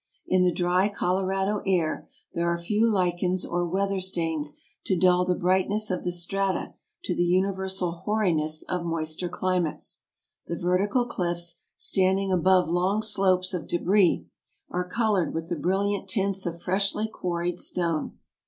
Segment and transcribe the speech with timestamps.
[0.25, 5.35] In the dry Colorado air there are few lichens or weather stains to dull the
[5.35, 10.01] brightness of the strata to the universal hoariness of moister climates;
[10.47, 14.25] the vertical cliffs, standing above long slopes of debris,
[14.71, 18.17] are colored with the brilliant tints of freshly quarried stone.